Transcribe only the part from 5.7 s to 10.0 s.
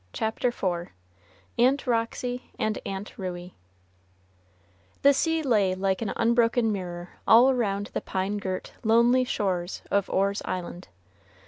like an unbroken mirror all around the pine girt, lonely shores